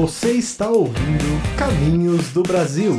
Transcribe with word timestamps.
Você 0.00 0.32
está 0.32 0.70
ouvindo 0.70 1.26
Caminhos 1.58 2.30
do 2.30 2.42
Brasil. 2.42 2.94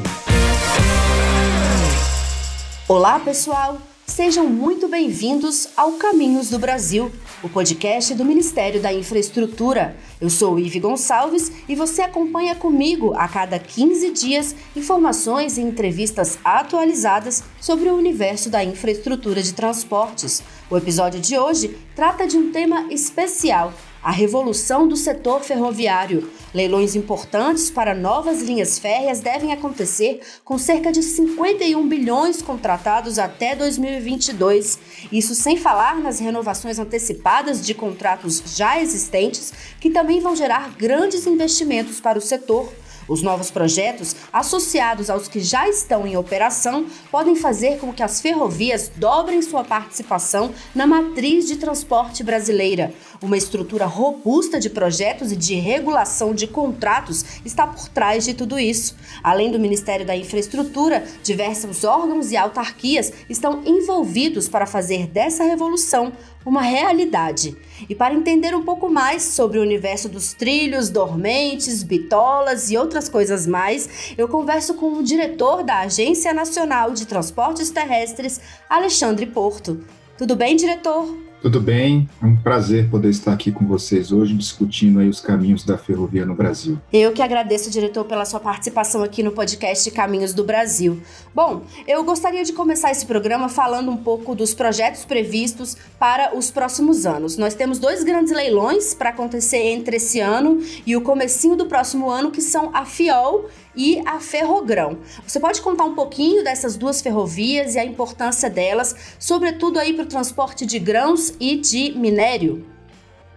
Olá, 2.88 3.20
pessoal! 3.20 3.82
Sejam 4.06 4.46
muito 4.46 4.88
bem-vindos 4.88 5.70
ao 5.76 5.94
Caminhos 5.94 6.52
do 6.52 6.60
Brasil, 6.60 7.12
o 7.42 7.50
podcast 7.50 8.14
do 8.14 8.24
Ministério 8.24 8.80
da 8.80 8.94
Infraestrutura. 8.94 9.96
Eu 10.20 10.30
sou 10.30 10.60
Ive 10.60 10.80
Gonçalves 10.80 11.52
e 11.68 11.76
você 11.76 12.04
acompanha 12.04 12.54
comigo 12.54 13.16
a 13.16 13.28
cada 13.28 13.58
15 13.58 14.12
dias 14.12 14.56
informações 14.76 15.58
e 15.58 15.62
entrevistas 15.62 16.38
atualizadas 16.44 17.44
sobre 17.60 17.90
o 17.90 17.96
universo 17.96 18.48
da 18.48 18.64
infraestrutura 18.64 19.42
de 19.42 19.54
transportes. 19.54 20.44
O 20.72 20.78
episódio 20.78 21.20
de 21.20 21.38
hoje 21.38 21.78
trata 21.94 22.26
de 22.26 22.38
um 22.38 22.50
tema 22.50 22.88
especial 22.90 23.74
a 24.02 24.10
revolução 24.10 24.88
do 24.88 24.96
setor 24.96 25.42
ferroviário. 25.42 26.32
Leilões 26.54 26.96
importantes 26.96 27.70
para 27.70 27.94
novas 27.94 28.42
linhas 28.42 28.80
férreas 28.80 29.20
devem 29.20 29.52
acontecer 29.52 30.22
com 30.46 30.58
cerca 30.58 30.90
de 30.90 31.04
51 31.04 31.88
bilhões 31.88 32.42
contratados 32.42 33.20
até 33.20 33.54
2022. 33.54 34.80
Isso 35.12 35.36
sem 35.36 35.58
falar 35.58 36.00
nas 36.00 36.20
renovações 36.20 36.80
antecipadas 36.80 37.64
de 37.66 37.74
contratos 37.74 38.42
já 38.56 38.82
existentes, 38.82 39.54
que 39.78 39.90
também 39.90 40.22
vão 40.22 40.38
gerar 40.38 40.74
grandes 40.78 41.28
investimentos 41.28 42.00
para 42.00 42.18
o 42.18 42.22
setor. 42.22 42.72
Os 43.12 43.22
novos 43.22 43.52
projetos, 43.52 44.16
associados 44.32 45.10
aos 45.10 45.28
que 45.28 45.42
já 45.42 45.68
estão 45.68 46.08
em 46.08 46.16
operação, 46.16 46.86
podem 47.12 47.36
fazer 47.36 47.78
com 47.78 47.92
que 47.92 48.02
as 48.02 48.22
ferrovias 48.22 48.90
dobrem 48.96 49.42
sua 49.42 49.66
participação 49.66 50.54
na 50.74 50.88
matriz 50.88 51.46
de 51.46 51.58
transporte 51.58 52.24
brasileira. 52.24 52.94
Uma 53.22 53.38
estrutura 53.38 53.86
robusta 53.86 54.60
de 54.60 54.68
projetos 54.68 55.32
e 55.32 55.36
de 55.36 55.54
regulação 55.54 56.34
de 56.34 56.48
contratos 56.48 57.24
está 57.46 57.68
por 57.68 57.88
trás 57.88 58.26
de 58.26 58.34
tudo 58.34 58.58
isso. 58.58 58.96
Além 59.24 59.52
do 59.52 59.60
Ministério 59.60 60.04
da 60.04 60.16
Infraestrutura, 60.16 61.04
diversos 61.22 61.84
órgãos 61.84 62.32
e 62.32 62.38
autarquias 62.38 63.14
estão 63.30 63.62
envolvidos 63.64 64.50
para 64.50 64.66
fazer 64.66 65.06
dessa 65.06 65.44
revolução 65.44 66.12
uma 66.44 66.64
realidade. 66.64 67.56
E 67.88 67.94
para 67.94 68.16
entender 68.16 68.56
um 68.56 68.66
pouco 68.66 68.90
mais 68.90 69.22
sobre 69.22 69.60
o 69.60 69.62
universo 69.62 70.10
dos 70.10 70.34
trilhos, 70.34 70.90
dormentes, 70.90 71.84
bitolas 71.84 72.72
e 72.72 72.78
outras 72.78 73.08
coisas 73.08 73.46
mais, 73.46 74.16
eu 74.18 74.28
converso 74.28 74.74
com 74.74 74.94
o 74.94 75.04
diretor 75.04 75.62
da 75.62 75.82
Agência 75.82 76.34
Nacional 76.34 76.90
de 76.90 77.06
Transportes 77.06 77.70
Terrestres, 77.70 78.42
Alexandre 78.68 79.28
Porto. 79.28 79.86
Tudo 80.18 80.36
bem, 80.36 80.56
diretor? 80.56 81.31
Tudo 81.42 81.60
bem, 81.60 82.08
é 82.22 82.26
um 82.28 82.36
prazer 82.36 82.88
poder 82.88 83.10
estar 83.10 83.34
aqui 83.34 83.52
com 83.52 83.66
vocês 83.66 84.12
hoje 84.12 84.32
discutindo 84.36 85.00
aí 85.00 85.10
os 85.10 85.20
caminhos 85.20 85.64
da 85.64 85.76
ferrovia 85.76 86.24
no 86.24 86.36
Brasil. 86.36 86.78
Eu 86.94 87.14
que 87.14 87.22
agradeço, 87.22 87.72
diretor, 87.72 88.06
pela 88.06 88.26
sua 88.26 88.40
participação 88.40 89.02
aqui 89.02 89.24
no 89.24 89.32
podcast 89.32 89.90
Caminhos 89.90 90.36
do 90.36 90.44
Brasil. 90.44 91.02
Bom, 91.34 91.64
eu 91.88 92.04
gostaria 92.04 92.44
de 92.44 92.54
começar 92.54 92.92
esse 92.92 93.08
programa 93.08 93.50
falando 93.50 93.90
um 93.90 93.98
pouco 93.98 94.36
dos 94.36 94.54
projetos 94.54 95.04
previstos 95.04 95.76
para 95.98 96.38
os 96.38 96.52
próximos 96.52 97.08
anos. 97.08 97.38
Nós 97.38 97.56
temos 97.56 97.80
dois 97.80 98.04
grandes 98.04 98.32
leilões 98.32 98.94
para 98.94 99.10
acontecer 99.10 99.58
entre 99.58 99.96
esse 99.96 100.20
ano 100.20 100.62
e 100.86 100.96
o 100.96 101.02
comecinho 101.02 101.56
do 101.56 101.66
próximo 101.66 102.08
ano, 102.08 102.30
que 102.30 102.42
são 102.42 102.70
a 102.72 102.86
FIOL 102.86 103.50
e 103.76 104.02
a 104.06 104.20
Ferrogrão. 104.20 105.00
Você 105.26 105.40
pode 105.40 105.62
contar 105.62 105.86
um 105.86 105.96
pouquinho 105.96 106.44
dessas 106.44 106.76
duas 106.76 107.02
ferrovias 107.02 107.76
e 107.76 107.80
a 107.80 107.86
importância 107.86 108.50
delas, 108.50 109.16
sobretudo 109.20 109.80
aí 109.80 109.94
para 109.94 110.04
o 110.04 110.08
transporte 110.08 110.66
de 110.66 110.80
grãos 110.80 111.34
e 111.40 111.58
de 111.58 111.92
minério? 111.98 112.66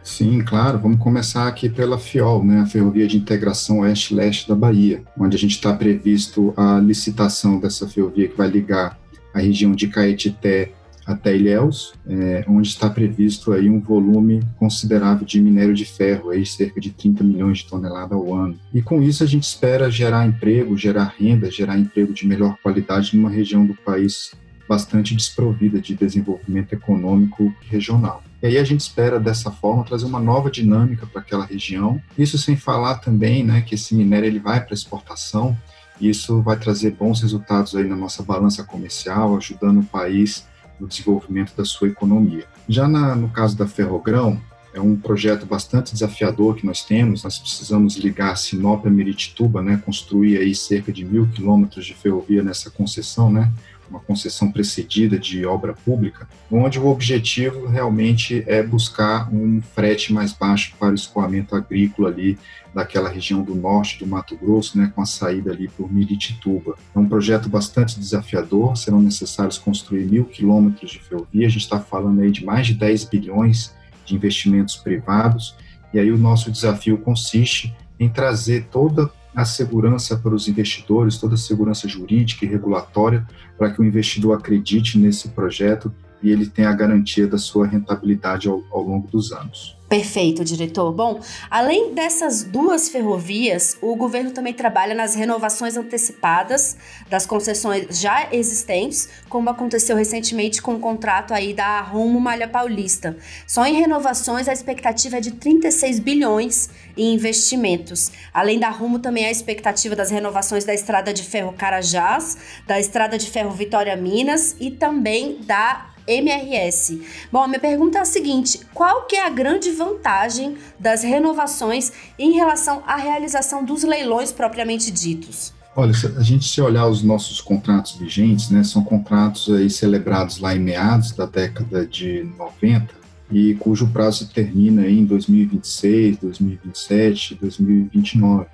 Sim, 0.02 0.44
claro. 0.44 0.78
Vamos 0.78 0.98
começar 0.98 1.48
aqui 1.48 1.68
pela 1.68 1.98
FIOL, 1.98 2.44
né, 2.44 2.60
a 2.60 2.66
Ferrovia 2.66 3.06
de 3.06 3.16
Integração 3.16 3.80
Oeste-Leste 3.80 4.46
da 4.46 4.54
Bahia, 4.54 5.02
onde 5.18 5.34
a 5.34 5.38
gente 5.38 5.52
está 5.52 5.72
previsto 5.72 6.52
a 6.56 6.78
licitação 6.78 7.58
dessa 7.58 7.88
ferrovia 7.88 8.28
que 8.28 8.36
vai 8.36 8.48
ligar 8.48 8.98
a 9.32 9.40
região 9.40 9.72
de 9.72 9.88
Caetité 9.88 10.72
até 11.06 11.36
Ilhéus, 11.36 11.94
é, 12.06 12.44
onde 12.48 12.68
está 12.68 12.88
previsto 12.88 13.52
aí 13.52 13.68
um 13.68 13.80
volume 13.80 14.42
considerável 14.58 15.26
de 15.26 15.40
minério 15.40 15.74
de 15.74 15.84
ferro, 15.84 16.30
aí 16.30 16.44
cerca 16.46 16.80
de 16.80 16.90
30 16.90 17.22
milhões 17.22 17.58
de 17.58 17.66
toneladas 17.66 18.12
ao 18.12 18.34
ano. 18.34 18.58
E 18.72 18.80
com 18.80 19.02
isso 19.02 19.22
a 19.22 19.26
gente 19.26 19.44
espera 19.44 19.90
gerar 19.90 20.26
emprego, 20.26 20.76
gerar 20.76 21.14
renda, 21.18 21.50
gerar 21.50 21.78
emprego 21.78 22.12
de 22.12 22.26
melhor 22.26 22.56
qualidade 22.62 23.16
numa 23.16 23.30
região 23.30 23.66
do 23.66 23.74
país 23.74 24.32
bastante 24.68 25.14
desprovida 25.14 25.78
de 25.80 25.94
desenvolvimento 25.94 26.72
econômico 26.72 27.54
regional. 27.68 28.22
E 28.42 28.46
aí 28.46 28.58
a 28.58 28.64
gente 28.64 28.80
espera 28.80 29.20
dessa 29.20 29.50
forma 29.50 29.84
trazer 29.84 30.06
uma 30.06 30.20
nova 30.20 30.50
dinâmica 30.50 31.06
para 31.06 31.20
aquela 31.20 31.44
região. 31.44 32.00
Isso 32.16 32.38
sem 32.38 32.56
falar 32.56 32.96
também, 32.96 33.44
né, 33.44 33.60
que 33.60 33.74
esse 33.74 33.94
minério 33.94 34.26
ele 34.26 34.38
vai 34.38 34.64
para 34.64 34.74
exportação. 34.74 35.56
E 36.00 36.08
isso 36.08 36.42
vai 36.42 36.58
trazer 36.58 36.90
bons 36.92 37.22
resultados 37.22 37.74
aí 37.76 37.84
na 37.84 37.96
nossa 37.96 38.22
balança 38.22 38.64
comercial, 38.64 39.36
ajudando 39.36 39.80
o 39.80 39.84
país 39.84 40.46
no 40.78 40.86
desenvolvimento 40.86 41.54
da 41.56 41.64
sua 41.64 41.88
economia. 41.88 42.44
Já 42.68 42.88
na, 42.88 43.14
no 43.14 43.28
caso 43.28 43.56
da 43.56 43.66
Ferrogrão, 43.66 44.40
é 44.74 44.80
um 44.80 44.96
projeto 44.96 45.46
bastante 45.46 45.92
desafiador 45.92 46.56
que 46.56 46.66
nós 46.66 46.84
temos. 46.84 47.22
Nós 47.22 47.38
precisamos 47.38 47.96
ligar 47.96 48.36
Sinop 48.36 48.84
a 48.84 48.90
Meritituba, 48.90 49.62
né, 49.62 49.80
construir 49.84 50.38
aí 50.38 50.54
cerca 50.54 50.92
de 50.92 51.04
mil 51.04 51.28
quilômetros 51.28 51.86
de 51.86 51.94
ferrovia 51.94 52.42
nessa 52.42 52.70
concessão, 52.70 53.30
né, 53.30 53.52
uma 53.88 54.00
concessão 54.00 54.50
precedida 54.50 55.18
de 55.18 55.46
obra 55.46 55.74
pública, 55.74 56.28
onde 56.50 56.78
o 56.78 56.86
objetivo 56.88 57.66
realmente 57.66 58.42
é 58.46 58.62
buscar 58.62 59.32
um 59.32 59.62
frete 59.62 60.12
mais 60.12 60.32
baixo 60.32 60.74
para 60.78 60.90
o 60.90 60.94
escoamento 60.94 61.54
agrícola 61.54 62.08
ali 62.08 62.36
daquela 62.74 63.08
região 63.08 63.42
do 63.42 63.54
norte 63.54 63.98
do 63.98 64.06
Mato 64.06 64.36
Grosso, 64.36 64.76
né, 64.76 64.90
com 64.94 65.00
a 65.00 65.06
saída 65.06 65.52
ali 65.52 65.68
por 65.68 65.92
Miritituba. 65.92 66.74
É 66.94 66.98
um 66.98 67.08
projeto 67.08 67.48
bastante 67.48 67.98
desafiador, 68.00 68.76
serão 68.76 69.00
necessários 69.00 69.56
construir 69.56 70.04
mil 70.06 70.24
quilômetros 70.24 70.90
de 70.90 70.98
ferrovia, 70.98 71.46
a 71.46 71.50
gente 71.50 71.62
está 71.62 71.78
falando 71.78 72.20
aí 72.20 72.32
de 72.32 72.44
mais 72.44 72.66
de 72.66 72.74
10 72.74 73.04
bilhões 73.04 73.72
de 74.04 74.14
investimentos 74.14 74.76
privados, 74.76 75.54
e 75.92 75.98
aí 76.00 76.10
o 76.10 76.18
nosso 76.18 76.50
desafio 76.50 76.98
consiste 76.98 77.74
em 77.98 78.08
trazer 78.08 78.66
toda 78.70 79.08
a 79.34 79.44
segurança 79.44 80.16
para 80.16 80.34
os 80.34 80.48
investidores, 80.48 81.18
toda 81.18 81.34
a 81.34 81.38
segurança 81.38 81.88
jurídica 81.88 82.44
e 82.44 82.48
regulatória 82.48 83.26
para 83.56 83.70
que 83.70 83.80
o 83.80 83.84
investidor 83.84 84.36
acredite 84.36 84.98
nesse 84.98 85.28
projeto 85.28 85.92
e 86.22 86.30
ele 86.30 86.46
tenha 86.46 86.70
a 86.70 86.74
garantia 86.74 87.26
da 87.26 87.36
sua 87.36 87.66
rentabilidade 87.66 88.48
ao, 88.48 88.62
ao 88.70 88.82
longo 88.82 89.08
dos 89.08 89.32
anos. 89.32 89.76
Perfeito, 89.94 90.44
diretor. 90.44 90.92
Bom, 90.92 91.20
além 91.48 91.94
dessas 91.94 92.42
duas 92.42 92.88
ferrovias, 92.88 93.78
o 93.80 93.94
governo 93.94 94.32
também 94.32 94.52
trabalha 94.52 94.92
nas 94.92 95.14
renovações 95.14 95.76
antecipadas 95.76 96.76
das 97.08 97.24
concessões 97.26 98.00
já 98.00 98.26
existentes, 98.32 99.08
como 99.28 99.48
aconteceu 99.50 99.94
recentemente 99.96 100.60
com 100.60 100.74
o 100.74 100.80
contrato 100.80 101.32
aí 101.32 101.54
da 101.54 101.80
Rumo 101.80 102.20
Malha 102.20 102.48
Paulista. 102.48 103.16
Só 103.46 103.64
em 103.66 103.74
renovações 103.74 104.48
a 104.48 104.52
expectativa 104.52 105.18
é 105.18 105.20
de 105.20 105.30
36 105.30 106.00
bilhões 106.00 106.70
em 106.96 107.14
investimentos. 107.14 108.10
Além 108.32 108.58
da 108.58 108.70
Rumo, 108.70 108.98
também 108.98 109.26
a 109.26 109.30
expectativa 109.30 109.94
das 109.94 110.10
renovações 110.10 110.64
da 110.64 110.74
Estrada 110.74 111.14
de 111.14 111.22
Ferro 111.22 111.52
Carajás, 111.52 112.36
da 112.66 112.80
Estrada 112.80 113.16
de 113.16 113.30
Ferro 113.30 113.52
Vitória 113.52 113.94
Minas 113.94 114.56
e 114.58 114.72
também 114.72 115.38
da 115.42 115.93
MRS. 116.06 117.00
Bom, 117.30 117.42
a 117.42 117.48
minha 117.48 117.60
pergunta 117.60 117.98
é 117.98 118.00
a 118.02 118.04
seguinte: 118.04 118.60
qual 118.72 119.06
que 119.06 119.16
é 119.16 119.26
a 119.26 119.30
grande 119.30 119.70
vantagem 119.70 120.56
das 120.78 121.02
renovações 121.02 121.92
em 122.18 122.32
relação 122.32 122.82
à 122.86 122.96
realização 122.96 123.64
dos 123.64 123.82
leilões 123.84 124.32
propriamente 124.32 124.90
ditos? 124.90 125.52
Olha, 125.76 125.92
a 126.16 126.22
gente 126.22 126.48
se 126.48 126.60
olhar 126.60 126.86
os 126.86 127.02
nossos 127.02 127.40
contratos 127.40 127.96
vigentes, 127.96 128.48
né, 128.48 128.62
são 128.62 128.84
contratos 128.84 129.52
aí 129.52 129.68
celebrados 129.68 130.38
lá 130.38 130.54
em 130.54 130.60
meados 130.60 131.10
da 131.10 131.26
década 131.26 131.84
de 131.84 132.22
90 132.38 132.94
e 133.30 133.54
cujo 133.54 133.88
prazo 133.88 134.28
termina 134.28 134.86
em 134.86 135.04
2026, 135.04 136.18
2027, 136.18 137.34
2029. 137.34 138.46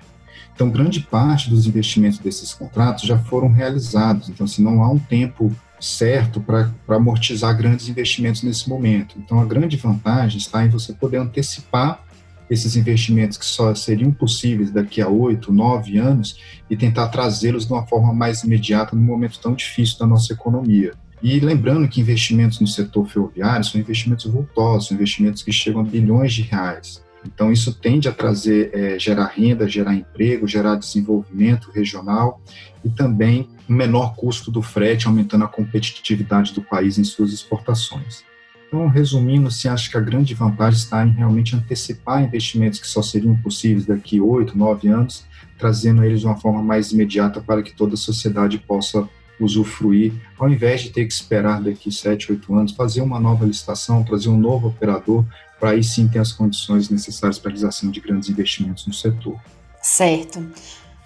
Então, 0.53 0.69
grande 0.69 1.01
parte 1.01 1.49
dos 1.49 1.67
investimentos 1.67 2.17
desses 2.17 2.53
contratos 2.53 3.03
já 3.03 3.17
foram 3.17 3.49
realizados. 3.51 4.29
Então, 4.29 4.47
se 4.47 4.61
não 4.61 4.81
há 4.83 4.89
um 4.89 4.99
tempo 4.99 5.55
certo 5.81 6.39
para 6.39 6.71
amortizar 6.87 7.57
grandes 7.57 7.89
investimentos 7.89 8.43
nesse 8.43 8.69
momento. 8.69 9.15
Então, 9.17 9.39
a 9.39 9.45
grande 9.45 9.75
vantagem 9.77 10.37
está 10.37 10.63
em 10.65 10.69
você 10.69 10.93
poder 10.93 11.17
antecipar 11.17 12.03
esses 12.49 12.75
investimentos 12.75 13.37
que 13.37 13.45
só 13.45 13.73
seriam 13.73 14.11
possíveis 14.11 14.71
daqui 14.71 15.01
a 15.01 15.07
oito, 15.07 15.53
nove 15.53 15.97
anos 15.97 16.37
e 16.69 16.75
tentar 16.75 17.07
trazê-los 17.07 17.65
de 17.65 17.71
uma 17.71 17.87
forma 17.87 18.13
mais 18.13 18.43
imediata 18.43 18.95
num 18.95 19.01
momento 19.01 19.39
tão 19.39 19.53
difícil 19.53 19.97
da 19.97 20.05
nossa 20.05 20.33
economia. 20.33 20.93
E 21.23 21.39
lembrando 21.39 21.87
que 21.87 22.01
investimentos 22.01 22.59
no 22.59 22.67
setor 22.67 23.07
ferroviário 23.07 23.63
são 23.63 23.79
investimentos 23.79 24.25
vultosos, 24.25 24.91
investimentos 24.91 25.43
que 25.43 25.51
chegam 25.51 25.81
a 25.81 25.83
bilhões 25.83 26.33
de 26.33 26.41
reais. 26.41 27.01
Então, 27.25 27.51
isso 27.51 27.73
tende 27.73 28.07
a 28.07 28.11
trazer, 28.11 28.71
é, 28.73 28.97
gerar 28.97 29.27
renda, 29.27 29.67
gerar 29.67 29.93
emprego, 29.93 30.47
gerar 30.47 30.75
desenvolvimento 30.75 31.69
regional 31.71 32.41
e 32.83 32.89
também 32.89 33.47
um 33.69 33.73
menor 33.73 34.15
custo 34.15 34.51
do 34.51 34.61
frete, 34.61 35.07
aumentando 35.07 35.45
a 35.45 35.47
competitividade 35.47 36.53
do 36.53 36.61
país 36.61 36.97
em 36.97 37.03
suas 37.03 37.31
exportações. 37.31 38.23
Então, 38.67 38.87
resumindo, 38.87 39.47
assim, 39.47 39.67
acho 39.67 39.91
que 39.91 39.97
a 39.97 40.01
grande 40.01 40.33
vantagem 40.33 40.79
está 40.79 41.05
em 41.05 41.11
realmente 41.11 41.55
antecipar 41.55 42.23
investimentos 42.23 42.79
que 42.79 42.87
só 42.87 43.01
seriam 43.01 43.35
possíveis 43.35 43.85
daqui 43.85 44.21
oito, 44.21 44.57
nove 44.57 44.87
anos, 44.87 45.25
trazendo 45.57 46.03
eles 46.03 46.21
de 46.21 46.25
uma 46.25 46.37
forma 46.37 46.63
mais 46.63 46.91
imediata 46.91 47.41
para 47.41 47.61
que 47.61 47.75
toda 47.75 47.95
a 47.95 47.97
sociedade 47.97 48.57
possa 48.57 49.07
usufruir, 49.39 50.13
ao 50.37 50.49
invés 50.49 50.81
de 50.81 50.91
ter 50.91 51.05
que 51.05 51.13
esperar 51.13 51.61
daqui 51.61 51.91
sete, 51.91 52.31
oito 52.31 52.55
anos, 52.55 52.71
fazer 52.71 53.01
uma 53.01 53.19
nova 53.19 53.45
licitação, 53.45 54.03
trazer 54.03 54.29
um 54.29 54.37
novo 54.37 54.69
operador, 54.69 55.25
para 55.61 55.69
aí 55.69 55.83
sim 55.83 56.07
ter 56.07 56.17
as 56.17 56.31
condições 56.31 56.89
necessárias 56.89 57.37
para 57.37 57.49
a 57.49 57.51
realização 57.51 57.91
de 57.91 57.99
grandes 57.99 58.29
investimentos 58.29 58.87
no 58.87 58.93
setor. 58.93 59.39
Certo. 59.79 60.43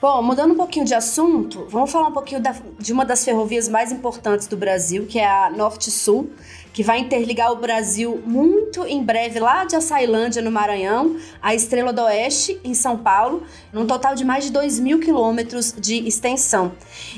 Bom, 0.02 0.22
mudando 0.24 0.54
um 0.54 0.56
pouquinho 0.56 0.86
de 0.86 0.94
assunto, 0.94 1.68
vamos 1.70 1.92
falar 1.92 2.08
um 2.08 2.14
pouquinho 2.14 2.42
da, 2.42 2.56
de 2.80 2.94
uma 2.94 3.04
das 3.04 3.26
ferrovias 3.26 3.68
mais 3.68 3.92
importantes 3.92 4.48
do 4.48 4.56
Brasil, 4.56 5.06
que 5.08 5.20
é 5.20 5.28
a 5.28 5.50
Norte-Sul, 5.50 6.32
que 6.76 6.84
vai 6.84 7.00
interligar 7.00 7.54
o 7.54 7.56
Brasil 7.56 8.22
muito 8.26 8.86
em 8.86 9.02
breve 9.02 9.40
lá 9.40 9.64
de 9.64 9.78
Açailândia, 9.78 10.42
no 10.42 10.52
Maranhão, 10.52 11.16
a 11.42 11.56
Estrela 11.56 11.94
do 11.94 12.02
Oeste, 12.02 12.60
em 12.66 12.74
São 12.74 12.98
Paulo, 12.98 13.44
num 13.72 13.88
total 13.88 14.14
de 14.14 14.26
mais 14.26 14.44
de 14.44 14.52
2 14.52 14.82
mil 14.82 15.00
quilômetros 15.00 15.74
de 15.78 16.06
extensão. 16.06 16.74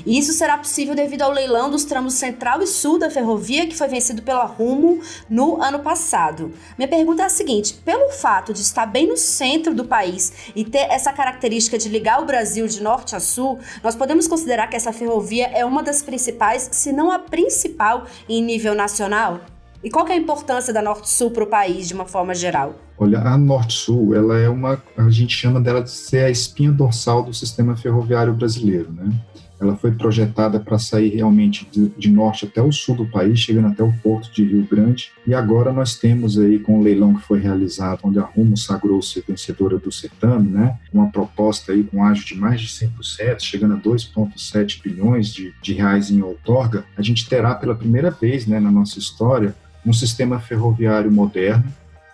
E 0.06 0.16
isso 0.20 0.32
será 0.32 0.60
possível 0.60 0.94
devido 0.94 1.24
ao 1.24 1.32
leilão 1.32 1.72
dos 1.72 1.86
tramos 1.86 2.14
central 2.14 2.62
e 2.62 2.68
sul 2.68 3.00
da 3.00 3.10
ferrovia, 3.10 3.66
que 3.66 3.76
foi 3.76 3.88
vencido 3.88 4.22
pela 4.22 4.46
Rumo 4.46 5.02
no 5.28 5.60
ano 5.60 5.80
passado. 5.80 6.54
Minha 6.78 6.88
pergunta 6.88 7.24
é 7.24 7.26
a 7.26 7.30
seguinte: 7.30 7.74
pelo 7.84 8.12
fato 8.12 8.54
de 8.54 8.62
estar 8.62 8.86
bem 8.86 9.08
no 9.08 9.18
centro 9.18 9.74
do 9.74 9.86
país 9.86 10.52
e 10.56 10.64
ter 10.64 10.86
essa 10.92 11.12
característica 11.12 11.80
de 11.80 11.90
ligar 11.90 12.22
o 12.22 12.28
Brasil 12.28 12.68
de 12.68 12.84
norte 12.84 13.16
a 13.16 13.20
sul, 13.20 13.58
nós 13.84 13.96
podemos 13.96 14.28
considerar 14.28 14.68
que 14.68 14.76
essa 14.76 14.94
ferrovia 14.94 15.48
é 15.48 15.66
uma 15.66 15.82
das 15.82 16.04
principais, 16.04 16.70
se 16.72 16.94
não 16.94 17.12
a 17.12 17.18
principal, 17.18 18.06
em 18.30 18.44
nível 18.44 18.76
nacional? 18.76 19.47
E 19.84 19.90
qual 19.90 20.08
é 20.08 20.14
a 20.14 20.18
importância 20.18 20.74
da 20.74 20.82
Norte-Sul 20.82 21.32
para 21.32 21.44
o 21.44 21.48
país 21.48 21.88
de 21.88 21.94
uma 21.94 22.06
forma 22.06 22.34
geral? 22.34 22.76
Olha, 22.98 23.20
a 23.20 23.38
Norte-Sul, 23.38 24.16
ela 24.16 24.38
é 24.38 24.50
uma, 24.50 24.82
a 24.98 25.10
gente 25.10 25.36
chama 25.36 25.62
dela 25.62 25.84
de 25.84 25.92
ser 25.92 26.26
a 26.26 26.30
espinha 26.32 26.72
dorsal 26.72 27.22
do 27.22 27.34
sistema 27.34 27.76
ferroviário 27.76 28.34
brasileiro, 28.34 28.92
né? 28.92 29.12
Ela 29.60 29.76
foi 29.76 29.92
projetada 29.92 30.60
para 30.60 30.78
sair 30.78 31.16
realmente 31.16 31.68
de, 31.72 31.90
de, 31.90 32.12
norte 32.12 32.46
até 32.46 32.62
o 32.62 32.72
sul 32.72 32.96
do 32.96 33.08
país, 33.08 33.40
chegando 33.40 33.70
até 33.70 33.84
o 33.84 33.92
porto 34.04 34.32
de 34.32 34.44
Rio 34.44 34.68
Grande. 34.70 35.12
E 35.26 35.34
agora 35.34 35.74
nós 35.74 35.96
temos 35.96 36.38
aí, 36.38 36.60
com 36.60 36.80
o 36.80 36.84
leilão 36.84 37.16
que 37.16 37.24
foi 37.24 37.40
realizado, 37.40 38.02
onde 38.04 38.20
a 38.20 38.24
Rumo 38.24 38.56
sagrou-se 38.56 39.24
vencedora 39.28 39.80
do 39.80 39.92
certame, 39.92 40.50
né? 40.50 40.78
Uma 40.94 41.08
proposta 41.08 41.72
aí 41.72 41.84
com 41.84 42.04
ágio 42.04 42.24
de 42.24 42.36
mais 42.36 42.62
de 42.62 42.68
100%, 42.68 43.40
chegando 43.40 43.74
a 43.74 43.78
2,7 43.78 44.82
bilhões 44.84 45.34
de, 45.34 45.54
de 45.62 45.74
reais 45.74 46.12
em 46.12 46.22
outorga, 46.22 46.86
a 46.96 47.02
gente 47.02 47.28
terá 47.28 47.56
pela 47.56 47.74
primeira 47.74 48.12
vez 48.12 48.46
né, 48.46 48.60
na 48.60 48.70
nossa 48.72 49.00
história 49.00 49.56
um 49.88 49.94
sistema 49.94 50.38
ferroviário 50.38 51.10
moderno, 51.10 51.64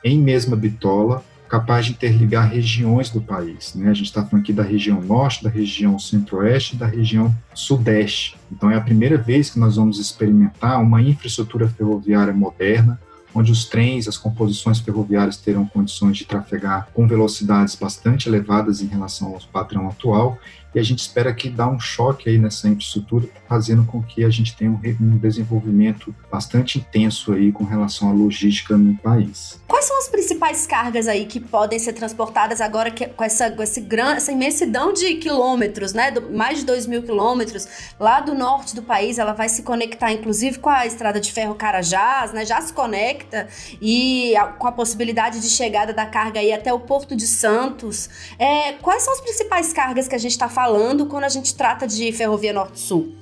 em 0.03 0.19
mesma 0.19 0.55
bitola, 0.55 1.23
capaz 1.49 1.87
de 1.87 1.91
interligar 1.91 2.49
regiões 2.49 3.09
do 3.09 3.21
país. 3.21 3.73
Né? 3.75 3.89
A 3.89 3.93
gente 3.93 4.05
está 4.05 4.23
falando 4.23 4.43
aqui 4.43 4.53
da 4.53 4.63
região 4.63 5.01
norte, 5.01 5.43
da 5.43 5.49
região 5.49 5.97
centro-oeste 5.97 6.75
da 6.75 6.85
região 6.85 7.33
sudeste. 7.53 8.37
Então, 8.51 8.69
é 8.69 8.75
a 8.75 8.81
primeira 8.81 9.17
vez 9.17 9.49
que 9.49 9.59
nós 9.59 9.75
vamos 9.75 9.99
experimentar 9.99 10.81
uma 10.81 11.01
infraestrutura 11.01 11.67
ferroviária 11.67 12.33
moderna, 12.33 12.99
onde 13.35 13.51
os 13.51 13.65
trens, 13.65 14.07
as 14.07 14.17
composições 14.17 14.79
ferroviárias 14.79 15.37
terão 15.37 15.65
condições 15.65 16.17
de 16.17 16.25
trafegar 16.25 16.87
com 16.93 17.07
velocidades 17.07 17.75
bastante 17.75 18.29
elevadas 18.29 18.81
em 18.81 18.87
relação 18.87 19.29
ao 19.29 19.39
padrão 19.51 19.87
atual 19.87 20.37
e 20.73 20.79
a 20.79 20.83
gente 20.83 20.99
espera 20.99 21.33
que 21.33 21.49
dá 21.49 21.67
um 21.67 21.79
choque 21.79 22.29
aí 22.29 22.37
nessa 22.37 22.67
infraestrutura, 22.67 23.27
fazendo 23.47 23.85
com 23.85 24.01
que 24.01 24.23
a 24.23 24.29
gente 24.29 24.55
tenha 24.55 24.71
um, 24.71 24.79
um 25.01 25.17
desenvolvimento 25.17 26.13
bastante 26.31 26.79
intenso 26.79 27.33
aí 27.33 27.51
com 27.51 27.63
relação 27.63 28.09
à 28.09 28.13
logística 28.13 28.75
no 28.77 28.97
país. 28.97 29.61
Quais 29.67 29.85
são 29.85 29.97
as 29.97 30.07
principais 30.07 30.65
cargas 30.65 31.07
aí 31.07 31.25
que 31.25 31.39
podem 31.39 31.77
ser 31.77 31.93
transportadas 31.93 32.61
agora 32.61 32.89
que, 32.89 33.05
com, 33.07 33.23
essa, 33.23 33.51
com 33.51 33.61
esse 33.61 33.81
gran, 33.81 34.15
essa 34.15 34.31
imensidão 34.31 34.93
de 34.93 35.15
quilômetros, 35.15 35.93
né, 35.93 36.11
do, 36.11 36.31
mais 36.31 36.59
de 36.59 36.65
2 36.65 36.87
mil 36.87 37.03
quilômetros, 37.03 37.67
lá 37.99 38.19
do 38.19 38.33
norte 38.33 38.75
do 38.75 38.81
país, 38.81 39.17
ela 39.17 39.33
vai 39.33 39.49
se 39.49 39.63
conectar 39.63 40.11
inclusive 40.11 40.59
com 40.59 40.69
a 40.69 40.85
estrada 40.85 41.19
de 41.19 41.31
ferro 41.31 41.55
Carajás, 41.55 42.31
né, 42.33 42.45
já 42.45 42.61
se 42.61 42.73
conecta 42.73 43.47
e 43.81 44.35
a, 44.35 44.47
com 44.47 44.67
a 44.67 44.71
possibilidade 44.71 45.39
de 45.39 45.49
chegada 45.49 45.93
da 45.93 46.05
carga 46.05 46.39
aí 46.39 46.51
até 46.51 46.73
o 46.73 46.79
Porto 46.79 47.15
de 47.15 47.27
Santos. 47.27 48.09
É, 48.39 48.73
quais 48.73 49.03
são 49.03 49.13
as 49.13 49.21
principais 49.21 49.73
cargas 49.73 50.07
que 50.07 50.15
a 50.15 50.19
gente 50.19 50.31
está 50.31 50.49
falando 50.63 51.07
quando 51.07 51.25
a 51.25 51.29
gente 51.29 51.53
trata 51.53 51.85
de 51.85 52.09
Ferrovia 52.13 52.53
Norte-Sul? 52.53 53.13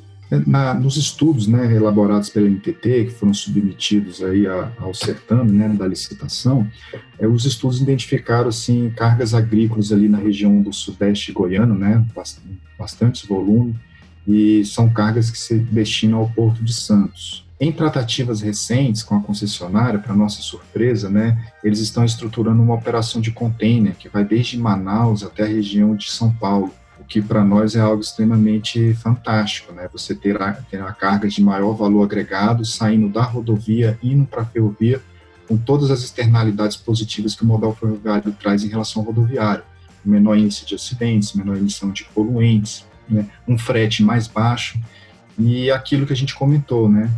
Na, 0.45 0.75
nos 0.75 0.95
estudos 0.95 1.47
né, 1.47 1.75
elaborados 1.75 2.29
pela 2.29 2.47
NTT, 2.47 3.05
que 3.05 3.09
foram 3.09 3.33
submetidos 3.33 4.23
aí 4.23 4.45
a, 4.45 4.71
ao 4.79 4.93
certame 4.93 5.51
né, 5.51 5.67
da 5.69 5.87
licitação, 5.87 6.67
é, 7.17 7.27
os 7.27 7.43
estudos 7.45 7.81
identificaram 7.81 8.47
assim, 8.47 8.93
cargas 8.95 9.33
agrícolas 9.33 9.91
ali 9.91 10.07
na 10.07 10.19
região 10.19 10.61
do 10.61 10.71
sudeste 10.71 11.31
goiano, 11.31 11.73
né, 11.73 12.05
bastante, 12.15 12.59
bastante 12.77 13.27
volume, 13.27 13.75
e 14.27 14.63
são 14.63 14.87
cargas 14.87 15.31
que 15.31 15.37
se 15.37 15.55
destinam 15.55 16.19
ao 16.19 16.29
Porto 16.29 16.63
de 16.63 16.73
Santos. 16.73 17.43
Em 17.59 17.71
tratativas 17.71 18.39
recentes 18.39 19.01
com 19.01 19.15
a 19.15 19.19
concessionária, 19.19 19.99
para 19.99 20.15
nossa 20.15 20.43
surpresa, 20.43 21.09
né, 21.09 21.43
eles 21.63 21.79
estão 21.79 22.05
estruturando 22.05 22.61
uma 22.61 22.75
operação 22.75 23.19
de 23.19 23.31
container 23.31 23.95
que 23.95 24.07
vai 24.07 24.23
desde 24.23 24.59
Manaus 24.59 25.23
até 25.23 25.43
a 25.43 25.47
região 25.47 25.95
de 25.95 26.09
São 26.09 26.31
Paulo 26.31 26.71
que 27.11 27.21
para 27.21 27.43
nós 27.43 27.75
é 27.75 27.81
algo 27.81 28.01
extremamente 28.01 28.93
fantástico, 28.93 29.73
né? 29.73 29.89
Você 29.91 30.15
ter 30.15 30.41
a, 30.41 30.53
ter 30.53 30.81
a 30.81 30.93
carga 30.93 31.27
de 31.27 31.43
maior 31.43 31.73
valor 31.73 32.03
agregado 32.03 32.63
saindo 32.63 33.09
da 33.09 33.21
rodovia, 33.21 33.99
indo 34.01 34.25
para 34.25 34.43
a 34.43 34.45
ferrovia, 34.45 35.01
com 35.45 35.57
todas 35.57 35.91
as 35.91 36.03
externalidades 36.03 36.77
positivas 36.77 37.35
que 37.35 37.43
o 37.43 37.45
modal 37.45 37.75
ferroviário 37.75 38.31
traz 38.39 38.63
em 38.63 38.69
relação 38.69 39.01
ao 39.01 39.07
rodoviário. 39.07 39.61
Menor 40.05 40.37
índice 40.37 40.65
de 40.65 40.73
acidentes, 40.73 41.33
menor 41.33 41.57
emissão 41.57 41.91
de 41.91 42.05
poluentes, 42.05 42.85
né? 43.09 43.27
um 43.45 43.57
frete 43.57 44.01
mais 44.01 44.25
baixo 44.25 44.79
e 45.37 45.69
aquilo 45.69 46.05
que 46.05 46.13
a 46.13 46.15
gente 46.15 46.33
comentou, 46.33 46.87
né? 46.87 47.11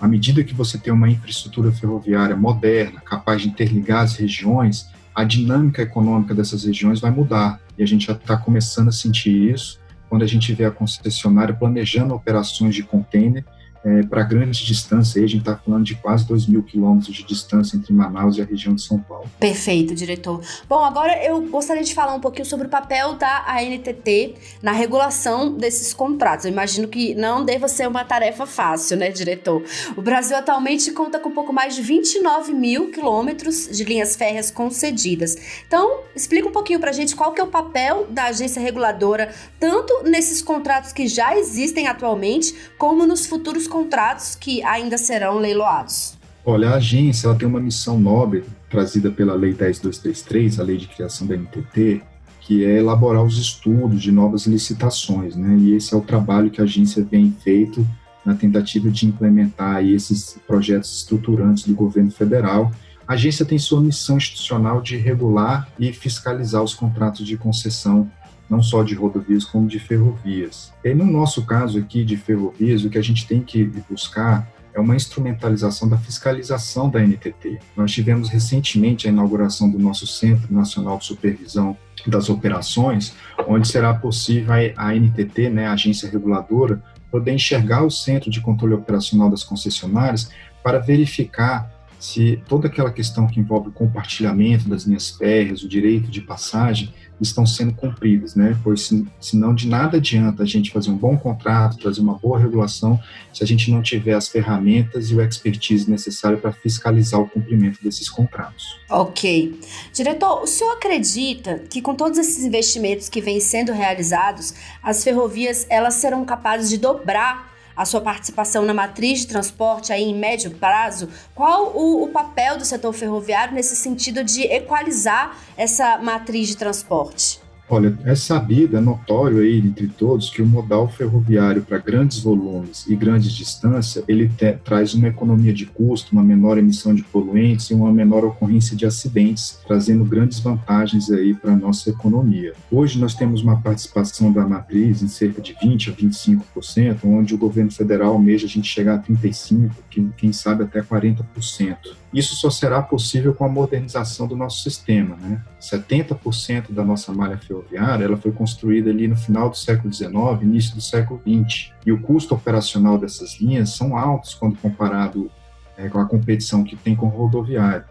À 0.00 0.06
medida 0.06 0.44
que 0.44 0.54
você 0.54 0.78
tem 0.78 0.92
uma 0.92 1.10
infraestrutura 1.10 1.72
ferroviária 1.72 2.36
moderna, 2.36 3.00
capaz 3.00 3.42
de 3.42 3.48
interligar 3.48 4.04
as 4.04 4.14
regiões, 4.14 4.88
a 5.14 5.24
dinâmica 5.24 5.82
econômica 5.82 6.34
dessas 6.34 6.64
regiões 6.64 7.00
vai 7.00 7.10
mudar. 7.10 7.60
E 7.76 7.82
a 7.82 7.86
gente 7.86 8.06
já 8.06 8.12
está 8.12 8.36
começando 8.36 8.88
a 8.88 8.92
sentir 8.92 9.52
isso 9.52 9.80
quando 10.08 10.22
a 10.22 10.26
gente 10.26 10.52
vê 10.52 10.64
a 10.64 10.70
concessionária 10.70 11.54
planejando 11.54 12.14
operações 12.14 12.74
de 12.74 12.82
container 12.82 13.44
é, 13.84 14.02
para 14.02 14.22
grandes 14.22 14.60
distâncias. 14.60 15.16
Aí 15.16 15.24
a 15.24 15.26
gente 15.26 15.40
está 15.40 15.56
falando 15.56 15.84
de 15.84 15.94
quase 15.94 16.26
2 16.26 16.46
mil 16.46 16.62
quilômetros 16.62 17.14
de 17.14 17.24
distância 17.24 17.76
entre 17.76 17.92
Manaus 17.92 18.36
e 18.36 18.42
a 18.42 18.44
região 18.44 18.74
de 18.74 18.82
São 18.82 18.98
Paulo. 18.98 19.24
Perfeito, 19.38 19.94
diretor. 19.94 20.40
Bom, 20.68 20.84
agora 20.84 21.22
eu 21.24 21.40
gostaria 21.48 21.82
de 21.82 21.94
falar 21.94 22.14
um 22.14 22.20
pouquinho 22.20 22.44
sobre 22.44 22.66
o 22.66 22.70
papel 22.70 23.14
da 23.14 23.46
ANTT 23.48 24.34
na 24.62 24.72
regulação 24.72 25.56
desses 25.56 25.94
contratos. 25.94 26.44
Eu 26.44 26.52
imagino 26.52 26.88
que 26.88 27.14
não 27.14 27.44
deva 27.44 27.68
ser 27.68 27.88
uma 27.88 28.04
tarefa 28.04 28.46
fácil, 28.46 28.96
né, 28.96 29.10
diretor? 29.10 29.62
O 29.96 30.02
Brasil 30.02 30.36
atualmente 30.36 30.90
conta 30.92 31.18
com 31.18 31.30
pouco 31.30 31.52
mais 31.52 31.74
de 31.74 31.82
29 31.82 32.52
mil 32.52 32.90
quilômetros 32.90 33.68
de 33.68 33.84
linhas 33.84 34.16
férreas 34.16 34.50
concedidas. 34.50 35.36
Então, 35.66 36.00
explica 36.14 36.48
um 36.48 36.52
pouquinho 36.52 36.80
para 36.80 36.90
a 36.90 36.92
gente 36.92 37.16
qual 37.16 37.32
que 37.32 37.40
é 37.40 37.44
o 37.44 37.48
papel 37.48 38.06
da 38.10 38.24
agência 38.24 38.60
reguladora, 38.60 39.34
tanto 39.58 40.02
nesses 40.04 40.42
contratos 40.42 40.92
que 40.92 41.06
já 41.06 41.36
existem 41.36 41.86
atualmente, 41.86 42.54
como 42.76 43.06
nos 43.06 43.26
futuros 43.26 43.66
contratos 43.70 44.34
que 44.34 44.62
ainda 44.62 44.98
serão 44.98 45.38
leiloados? 45.38 46.18
Olha, 46.44 46.70
a 46.70 46.74
agência 46.74 47.28
ela 47.28 47.36
tem 47.36 47.48
uma 47.48 47.60
missão 47.60 47.98
nobre 47.98 48.44
trazida 48.68 49.10
pela 49.10 49.34
Lei 49.34 49.52
10233, 49.52 50.58
a 50.58 50.62
Lei 50.62 50.76
de 50.76 50.88
Criação 50.88 51.26
da 51.26 51.36
NTT, 51.36 52.02
que 52.40 52.64
é 52.64 52.78
elaborar 52.78 53.22
os 53.22 53.38
estudos 53.38 54.02
de 54.02 54.10
novas 54.10 54.46
licitações, 54.46 55.36
né? 55.36 55.56
E 55.58 55.74
esse 55.74 55.94
é 55.94 55.96
o 55.96 56.00
trabalho 56.00 56.50
que 56.50 56.60
a 56.60 56.64
agência 56.64 57.02
vem 57.02 57.34
feito 57.42 57.86
na 58.24 58.34
tentativa 58.34 58.90
de 58.90 59.06
implementar 59.06 59.84
esses 59.84 60.38
projetos 60.46 60.94
estruturantes 60.96 61.64
do 61.64 61.74
governo 61.74 62.10
federal. 62.10 62.72
A 63.06 63.14
agência 63.14 63.44
tem 63.44 63.58
sua 63.58 63.80
missão 63.80 64.16
institucional 64.16 64.80
de 64.80 64.96
regular 64.96 65.68
e 65.78 65.92
fiscalizar 65.92 66.62
os 66.62 66.74
contratos 66.74 67.26
de 67.26 67.36
concessão 67.36 68.10
não 68.50 68.62
só 68.62 68.82
de 68.82 68.94
rodovias, 68.94 69.44
como 69.44 69.68
de 69.68 69.78
ferrovias. 69.78 70.72
E 70.84 70.92
no 70.92 71.06
nosso 71.06 71.46
caso 71.46 71.78
aqui 71.78 72.04
de 72.04 72.16
ferrovias, 72.16 72.84
o 72.84 72.90
que 72.90 72.98
a 72.98 73.02
gente 73.02 73.26
tem 73.26 73.40
que 73.40 73.64
buscar 73.88 74.50
é 74.74 74.80
uma 74.80 74.96
instrumentalização 74.96 75.88
da 75.88 75.96
fiscalização 75.96 76.88
da 76.90 77.00
NTT. 77.00 77.58
Nós 77.76 77.92
tivemos 77.92 78.28
recentemente 78.28 79.06
a 79.06 79.10
inauguração 79.10 79.70
do 79.70 79.78
nosso 79.78 80.06
Centro 80.06 80.52
Nacional 80.52 80.98
de 80.98 81.06
Supervisão 81.06 81.76
das 82.06 82.28
Operações, 82.28 83.14
onde 83.46 83.68
será 83.68 83.94
possível 83.94 84.54
a 84.76 84.94
NTT, 84.94 85.50
né, 85.50 85.66
a 85.66 85.72
agência 85.72 86.08
reguladora, 86.10 86.82
poder 87.10 87.32
enxergar 87.32 87.84
o 87.84 87.90
Centro 87.90 88.30
de 88.30 88.40
Controle 88.40 88.74
Operacional 88.74 89.28
das 89.28 89.42
concessionárias 89.42 90.30
para 90.62 90.78
verificar 90.78 91.70
se 91.98 92.42
toda 92.48 92.68
aquela 92.68 92.90
questão 92.90 93.26
que 93.26 93.38
envolve 93.38 93.68
o 93.68 93.72
compartilhamento 93.72 94.68
das 94.68 94.84
linhas 94.84 95.10
férreas, 95.10 95.62
o 95.62 95.68
direito 95.68 96.10
de 96.10 96.22
passagem, 96.22 96.94
estão 97.20 97.46
sendo 97.46 97.74
cumpridas, 97.74 98.34
né? 98.34 98.56
Pois 98.62 98.82
se, 98.82 99.06
senão 99.20 99.54
de 99.54 99.68
nada 99.68 99.98
adianta 99.98 100.42
a 100.42 100.46
gente 100.46 100.70
fazer 100.70 100.90
um 100.90 100.96
bom 100.96 101.16
contrato, 101.16 101.78
trazer 101.78 102.00
uma 102.00 102.14
boa 102.14 102.38
regulação, 102.38 102.98
se 103.32 103.44
a 103.44 103.46
gente 103.46 103.70
não 103.70 103.82
tiver 103.82 104.14
as 104.14 104.28
ferramentas 104.28 105.10
e 105.10 105.14
o 105.14 105.20
expertise 105.20 105.90
necessário 105.90 106.38
para 106.38 106.52
fiscalizar 106.52 107.20
o 107.20 107.28
cumprimento 107.28 107.82
desses 107.82 108.08
contratos. 108.08 108.78
Ok. 108.88 109.58
Diretor, 109.92 110.42
o 110.42 110.46
senhor 110.46 110.72
acredita 110.72 111.58
que 111.70 111.82
com 111.82 111.94
todos 111.94 112.18
esses 112.18 112.44
investimentos 112.44 113.08
que 113.08 113.20
vêm 113.20 113.40
sendo 113.40 113.72
realizados, 113.72 114.54
as 114.82 115.04
ferrovias 115.04 115.66
elas 115.68 115.94
serão 115.94 116.24
capazes 116.24 116.70
de 116.70 116.78
dobrar 116.78 117.49
a 117.80 117.86
sua 117.86 118.02
participação 118.02 118.62
na 118.62 118.74
matriz 118.74 119.20
de 119.20 119.28
transporte 119.28 119.90
aí 119.90 120.02
em 120.02 120.14
médio 120.14 120.50
prazo, 120.50 121.08
qual 121.34 121.74
o, 121.74 122.04
o 122.04 122.08
papel 122.08 122.58
do 122.58 122.64
setor 122.66 122.92
ferroviário 122.92 123.54
nesse 123.54 123.74
sentido 123.74 124.22
de 124.22 124.42
equalizar 124.42 125.34
essa 125.56 125.96
matriz 125.96 126.48
de 126.48 126.58
transporte? 126.58 127.40
Olha, 127.72 127.96
é 128.04 128.16
sabido, 128.16 128.76
é 128.76 128.80
notório 128.80 129.38
aí 129.38 129.58
entre 129.58 129.86
todos 129.86 130.28
que 130.28 130.42
o 130.42 130.46
modal 130.46 130.88
ferroviário 130.88 131.62
para 131.62 131.78
grandes 131.78 132.18
volumes 132.18 132.84
e 132.88 132.96
grandes 132.96 133.30
distâncias, 133.32 134.04
ele 134.08 134.28
te, 134.28 134.54
traz 134.64 134.92
uma 134.92 135.06
economia 135.06 135.52
de 135.52 135.66
custo, 135.66 136.10
uma 136.12 136.22
menor 136.24 136.58
emissão 136.58 136.92
de 136.92 137.04
poluentes 137.04 137.70
e 137.70 137.74
uma 137.74 137.92
menor 137.92 138.24
ocorrência 138.24 138.76
de 138.76 138.84
acidentes, 138.84 139.60
trazendo 139.68 140.04
grandes 140.04 140.40
vantagens 140.40 141.12
aí 141.12 141.32
para 141.32 141.52
a 141.52 141.56
nossa 141.56 141.90
economia. 141.90 142.54
Hoje 142.72 142.98
nós 142.98 143.14
temos 143.14 143.40
uma 143.40 143.60
participação 143.60 144.32
da 144.32 144.44
matriz 144.44 145.00
em 145.00 145.08
cerca 145.08 145.40
de 145.40 145.56
20 145.62 145.90
a 145.90 145.92
25%, 145.92 146.98
onde 147.04 147.36
o 147.36 147.38
governo 147.38 147.70
federal 147.70 148.14
almeja 148.14 148.46
a 148.46 148.50
gente 148.50 148.66
chegar 148.66 148.96
a 148.96 148.98
35, 148.98 149.72
quem 150.16 150.32
sabe 150.32 150.64
até 150.64 150.82
40%. 150.82 151.76
Isso 152.12 152.34
só 152.34 152.50
será 152.50 152.82
possível 152.82 153.32
com 153.32 153.44
a 153.44 153.48
modernização 153.48 154.26
do 154.26 154.34
nosso 154.34 154.64
sistema. 154.64 155.14
Né? 155.16 155.40
70% 155.60 156.72
da 156.72 156.82
nossa 156.82 157.12
malha 157.12 157.36
ferroviária 157.36 158.04
ela 158.04 158.16
foi 158.16 158.32
construída 158.32 158.90
ali 158.90 159.06
no 159.06 159.16
final 159.16 159.50
do 159.50 159.56
século 159.56 159.92
XIX, 159.92 160.12
início 160.42 160.74
do 160.74 160.80
século 160.80 161.20
XX. 161.20 161.72
E 161.84 161.92
o 161.92 162.00
custo 162.00 162.34
operacional 162.34 162.98
dessas 162.98 163.38
linhas 163.40 163.70
são 163.70 163.96
altos 163.96 164.34
quando 164.34 164.56
comparado 164.58 165.30
é, 165.76 165.88
com 165.88 165.98
a 165.98 166.06
competição 166.06 166.64
que 166.64 166.76
tem 166.76 166.96
com 166.96 167.06
o 167.06 167.10
rodoviário. 167.10 167.84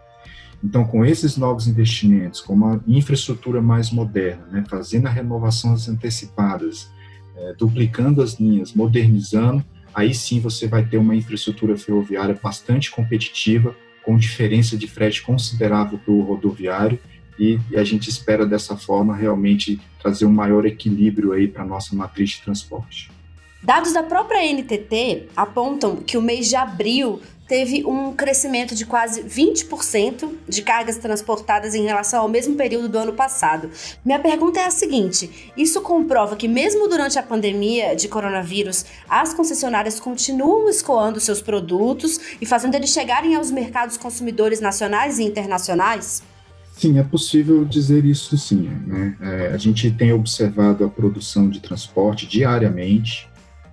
Então, 0.62 0.84
com 0.84 1.04
esses 1.04 1.36
novos 1.36 1.66
investimentos, 1.66 2.40
com 2.40 2.52
uma 2.52 2.82
infraestrutura 2.86 3.62
mais 3.62 3.90
moderna, 3.90 4.44
né, 4.50 4.64
fazendo 4.68 5.06
a 5.06 5.10
renovação 5.10 5.74
antecipadas, 5.88 6.90
é, 7.36 7.54
duplicando 7.54 8.20
as 8.20 8.34
linhas, 8.34 8.74
modernizando, 8.74 9.64
aí 9.94 10.12
sim 10.12 10.40
você 10.40 10.66
vai 10.66 10.84
ter 10.84 10.98
uma 10.98 11.16
infraestrutura 11.16 11.76
ferroviária 11.76 12.38
bastante 12.40 12.90
competitiva 12.90 13.74
com 14.04 14.16
diferença 14.16 14.76
de 14.76 14.86
frete 14.86 15.22
considerável 15.22 15.98
para 15.98 16.12
o 16.12 16.22
rodoviário 16.22 16.98
e, 17.38 17.58
e, 17.70 17.76
a 17.76 17.84
gente 17.84 18.08
espera 18.08 18.44
dessa 18.44 18.76
forma 18.76 19.14
realmente 19.14 19.80
trazer 20.00 20.26
um 20.26 20.32
maior 20.32 20.66
equilíbrio 20.66 21.32
aí 21.32 21.48
para 21.48 21.64
nossa 21.64 21.94
matriz 21.94 22.30
de 22.30 22.42
transporte. 22.42 23.10
Dados 23.62 23.92
da 23.92 24.02
própria 24.02 24.40
NTT 24.52 25.28
apontam 25.36 25.96
que 25.96 26.16
o 26.16 26.22
mês 26.22 26.48
de 26.48 26.56
abril 26.56 27.20
teve 27.50 27.84
um 27.84 28.12
crescimento 28.12 28.76
de 28.76 28.86
quase 28.86 29.24
20% 29.24 30.30
de 30.48 30.62
cargas 30.62 30.98
transportadas 30.98 31.74
em 31.74 31.84
relação 31.84 32.20
ao 32.20 32.28
mesmo 32.28 32.54
período 32.54 32.88
do 32.88 32.96
ano 32.96 33.12
passado. 33.12 33.68
Minha 34.04 34.20
pergunta 34.20 34.60
é 34.60 34.66
a 34.66 34.70
seguinte: 34.70 35.52
isso 35.56 35.80
comprova 35.80 36.36
que, 36.36 36.46
mesmo 36.46 36.88
durante 36.88 37.18
a 37.18 37.22
pandemia 37.24 37.96
de 37.96 38.06
coronavírus, 38.06 38.86
as 39.08 39.34
concessionárias 39.34 39.98
continuam 39.98 40.70
escoando 40.70 41.18
seus 41.18 41.42
produtos 41.42 42.20
e 42.40 42.46
fazendo 42.46 42.76
eles 42.76 42.90
chegarem 42.90 43.34
aos 43.34 43.50
mercados 43.50 43.96
consumidores 43.96 44.60
nacionais 44.60 45.18
e 45.18 45.24
internacionais? 45.24 46.22
Sim, 46.80 46.98
é 46.98 47.02
possível 47.02 47.62
dizer 47.62 48.06
isso 48.06 48.38
sim. 48.38 48.70
Né? 48.86 49.14
É, 49.20 49.46
a 49.48 49.58
gente 49.58 49.90
tem 49.90 50.14
observado 50.14 50.82
a 50.82 50.88
produção 50.88 51.50
de 51.50 51.60
transporte 51.60 52.26
diariamente, 52.26 53.28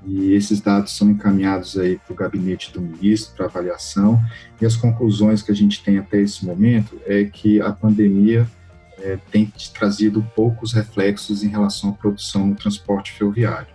e 0.05 0.33
esses 0.33 0.59
dados 0.59 0.97
são 0.97 1.09
encaminhados 1.09 1.77
aí 1.77 1.97
para 1.97 2.11
o 2.11 2.15
gabinete 2.17 2.69
do 2.73 2.81
ministro 2.81 3.33
para 3.33 3.45
avaliação, 3.45 4.21
e 4.59 4.65
as 4.65 4.75
conclusões 4.75 5.41
que 5.41 5.53
a 5.53 5.55
gente 5.55 5.81
tem 5.81 5.97
até 5.97 6.19
esse 6.19 6.45
momento 6.45 6.99
é 7.05 7.23
que 7.23 7.61
a 7.61 7.71
pandemia 7.71 8.45
é, 8.99 9.17
tem 9.31 9.49
trazido 9.73 10.21
poucos 10.35 10.73
reflexos 10.73 11.45
em 11.45 11.47
relação 11.47 11.91
à 11.91 11.93
produção 11.93 12.47
no 12.47 12.55
transporte 12.55 13.13
ferroviário. 13.13 13.69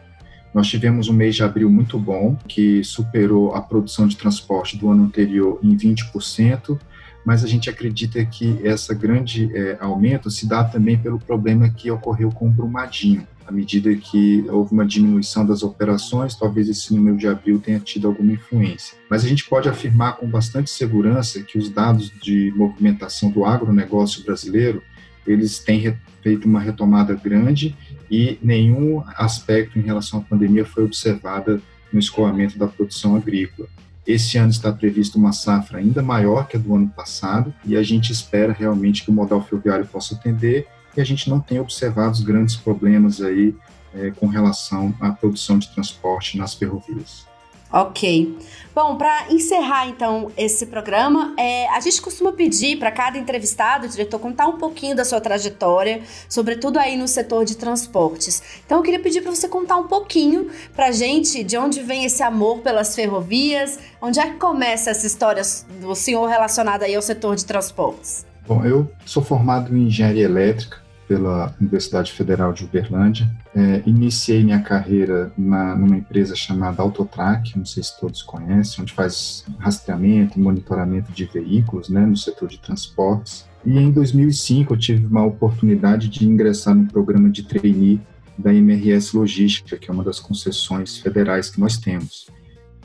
Nós 0.52 0.68
tivemos 0.68 1.08
um 1.08 1.14
mês 1.14 1.36
de 1.36 1.42
abril 1.42 1.70
muito 1.70 1.98
bom, 1.98 2.36
que 2.46 2.84
superou 2.84 3.54
a 3.54 3.62
produção 3.62 4.06
de 4.06 4.14
transporte 4.14 4.76
do 4.76 4.90
ano 4.90 5.04
anterior 5.04 5.58
em 5.62 5.74
20%, 5.74 6.78
mas 7.24 7.44
a 7.44 7.46
gente 7.46 7.70
acredita 7.70 8.24
que 8.24 8.58
esse 8.62 8.94
grande 8.94 9.50
é, 9.56 9.76
aumento 9.80 10.30
se 10.30 10.46
dá 10.46 10.64
também 10.64 10.98
pelo 10.98 11.18
problema 11.18 11.68
que 11.68 11.90
ocorreu 11.90 12.30
com 12.30 12.48
o 12.48 12.50
Brumadinho 12.50 13.26
à 13.46 13.52
medida 13.52 13.94
que 13.94 14.44
houve 14.48 14.72
uma 14.72 14.86
diminuição 14.86 15.44
das 15.44 15.62
operações, 15.62 16.34
talvez 16.34 16.68
esse 16.68 16.94
número 16.94 17.16
de 17.16 17.26
abril 17.26 17.60
tenha 17.60 17.78
tido 17.78 18.08
alguma 18.08 18.32
influência. 18.32 18.96
Mas 19.10 19.24
a 19.24 19.28
gente 19.28 19.48
pode 19.48 19.68
afirmar 19.68 20.16
com 20.16 20.26
bastante 20.26 20.70
segurança 20.70 21.42
que 21.42 21.58
os 21.58 21.68
dados 21.68 22.10
de 22.22 22.52
movimentação 22.56 23.30
do 23.30 23.44
agronegócio 23.44 24.24
brasileiro, 24.24 24.82
eles 25.26 25.58
têm 25.58 25.96
feito 26.22 26.46
uma 26.46 26.60
retomada 26.60 27.14
grande 27.14 27.76
e 28.10 28.38
nenhum 28.42 29.02
aspecto 29.16 29.78
em 29.78 29.82
relação 29.82 30.20
à 30.20 30.22
pandemia 30.22 30.64
foi 30.64 30.84
observada 30.84 31.60
no 31.92 31.98
escoamento 31.98 32.58
da 32.58 32.66
produção 32.66 33.16
agrícola. 33.16 33.68
Esse 34.06 34.36
ano 34.36 34.50
está 34.50 34.72
previsto 34.72 35.16
uma 35.16 35.32
safra 35.32 35.78
ainda 35.78 36.02
maior 36.02 36.48
que 36.48 36.56
a 36.56 36.60
do 36.60 36.74
ano 36.74 36.88
passado 36.88 37.54
e 37.64 37.76
a 37.76 37.82
gente 37.82 38.10
espera 38.10 38.52
realmente 38.52 39.04
que 39.04 39.10
o 39.10 39.14
modal 39.14 39.42
ferroviário 39.44 39.86
possa 39.86 40.14
atender 40.14 40.66
e 40.96 41.00
a 41.00 41.04
gente 41.04 41.30
não 41.30 41.40
tem 41.40 41.60
observado 41.60 42.12
os 42.12 42.20
grandes 42.20 42.56
problemas 42.56 43.22
aí 43.22 43.54
é, 43.94 44.10
com 44.10 44.26
relação 44.26 44.94
à 45.00 45.10
produção 45.10 45.58
de 45.58 45.68
transporte 45.72 46.36
nas 46.36 46.54
ferrovias. 46.54 47.26
Ok. 47.72 48.36
Bom, 48.74 48.96
para 48.96 49.30
encerrar 49.30 49.86
então 49.86 50.30
esse 50.36 50.66
programa, 50.66 51.34
é, 51.38 51.68
a 51.68 51.80
gente 51.80 52.00
costuma 52.00 52.32
pedir 52.32 52.78
para 52.78 52.90
cada 52.90 53.18
entrevistado, 53.18 53.86
diretor, 53.86 54.18
contar 54.18 54.46
um 54.46 54.56
pouquinho 54.56 54.96
da 54.96 55.04
sua 55.04 55.20
trajetória, 55.20 56.02
sobretudo 56.26 56.78
aí 56.78 56.96
no 56.96 57.06
setor 57.06 57.44
de 57.44 57.56
transportes. 57.56 58.42
Então 58.64 58.78
eu 58.78 58.82
queria 58.82 59.00
pedir 59.00 59.20
para 59.20 59.30
você 59.30 59.46
contar 59.46 59.76
um 59.76 59.88
pouquinho 59.88 60.50
para 60.74 60.90
gente 60.90 61.44
de 61.44 61.56
onde 61.58 61.82
vem 61.82 62.04
esse 62.04 62.22
amor 62.22 62.60
pelas 62.60 62.94
ferrovias, 62.94 63.78
onde 64.00 64.18
é 64.18 64.30
que 64.30 64.38
começa 64.38 64.90
essa 64.90 65.06
história 65.06 65.42
do 65.80 65.94
senhor 65.94 66.26
relacionada 66.26 66.86
aí 66.86 66.94
ao 66.94 67.02
setor 67.02 67.36
de 67.36 67.44
transportes. 67.44 68.24
Bom, 68.46 68.64
eu 68.64 68.90
sou 69.04 69.22
formado 69.22 69.76
em 69.76 69.86
engenharia 69.86 70.24
elétrica, 70.24 70.81
pela 71.12 71.54
Universidade 71.60 72.10
Federal 72.10 72.54
de 72.54 72.64
Uberlândia. 72.64 73.30
É, 73.54 73.82
iniciei 73.84 74.42
minha 74.42 74.62
carreira 74.62 75.30
na, 75.36 75.76
numa 75.76 75.98
empresa 75.98 76.34
chamada 76.34 76.80
Autotrack, 76.80 77.58
não 77.58 77.66
sei 77.66 77.82
se 77.82 78.00
todos 78.00 78.22
conhecem, 78.22 78.80
onde 78.80 78.94
faz 78.94 79.44
rastreamento 79.58 80.38
e 80.38 80.42
monitoramento 80.42 81.12
de 81.12 81.26
veículos 81.26 81.90
né, 81.90 82.00
no 82.06 82.16
setor 82.16 82.48
de 82.48 82.58
transportes. 82.58 83.46
E 83.62 83.78
em 83.78 83.90
2005 83.90 84.72
eu 84.72 84.78
tive 84.78 85.04
uma 85.04 85.22
oportunidade 85.22 86.08
de 86.08 86.26
ingressar 86.26 86.74
no 86.74 86.86
programa 86.86 87.28
de 87.28 87.42
trainee 87.42 88.00
da 88.38 88.54
MRS 88.54 89.14
Logística, 89.14 89.76
que 89.76 89.90
é 89.90 89.92
uma 89.92 90.02
das 90.02 90.18
concessões 90.18 90.96
federais 90.96 91.50
que 91.50 91.60
nós 91.60 91.76
temos. 91.76 92.26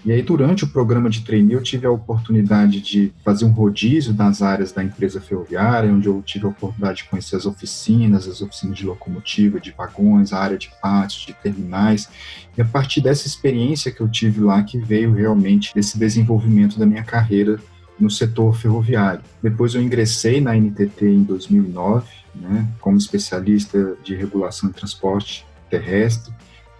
E 0.08 0.12
aí, 0.14 0.22
durante 0.22 0.64
o 0.64 0.70
programa 0.70 1.10
de 1.10 1.20
trainee, 1.20 1.52
eu 1.52 1.62
tive 1.62 1.86
a 1.86 1.92
oportunidade 1.92 2.80
de 2.80 3.12
fazer 3.26 3.44
um 3.44 3.52
rodízio 3.52 4.14
das 4.14 4.42
áreas 4.42 4.72
da 4.72 4.82
empresa 4.82 5.20
ferroviária, 5.20 5.92
onde 5.92 6.08
eu 6.08 6.24
tive 6.26 6.46
a 6.46 6.48
oportunidade 6.48 7.00
de 7.00 7.10
conhecer 7.10 7.36
as 7.36 7.46
oficinas, 7.46 8.26
as 8.26 8.42
oficinas 8.42 8.78
de 8.78 8.86
locomotiva, 8.86 9.60
de 9.60 9.72
vagões, 9.72 10.32
a 10.32 10.40
área 10.40 10.58
de 10.58 10.72
pátios, 10.82 11.26
de 11.26 11.34
terminais. 11.34 12.08
E 12.58 12.62
a 12.62 12.64
partir 12.64 13.02
dessa 13.02 13.28
experiência 13.28 13.92
que 13.92 14.00
eu 14.00 14.08
tive 14.08 14.40
lá, 14.40 14.64
que 14.64 14.78
veio 14.78 15.12
realmente 15.12 15.74
esse 15.76 16.00
desenvolvimento 16.00 16.80
da 16.80 16.86
minha 16.86 17.04
carreira 17.04 17.60
no 18.00 18.10
setor 18.10 18.56
ferroviário. 18.56 19.26
Depois 19.44 19.76
eu 19.76 19.82
ingressei 19.82 20.40
na 20.40 20.56
NTT 20.56 21.06
em 21.06 21.24
2009, 21.24 22.08
né, 22.34 22.66
como 22.80 22.96
especialista 22.96 23.98
de 24.06 24.16
regulação 24.16 24.70
de 24.70 24.76
transporte 24.76 25.46
terrestre, 25.70 26.34